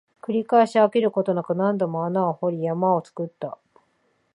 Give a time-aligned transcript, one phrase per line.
[0.23, 3.59] 繰り返し、飽きることなく、何度も穴を掘り、山を作った